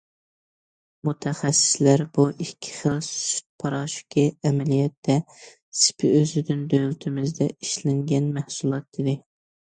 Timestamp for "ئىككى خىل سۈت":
2.45-3.45